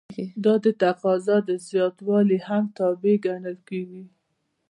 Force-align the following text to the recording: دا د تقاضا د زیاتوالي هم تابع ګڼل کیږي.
دا 0.43 0.53
د 0.63 0.65
تقاضا 0.83 1.37
د 1.49 1.49
زیاتوالي 1.69 2.37
هم 2.47 2.63
تابع 2.77 3.15
ګڼل 3.25 3.57
کیږي. 3.67 4.03